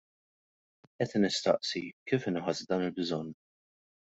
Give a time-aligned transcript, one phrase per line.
[0.95, 3.31] Qed nistaqsi, kif inħass dan il-bżonn?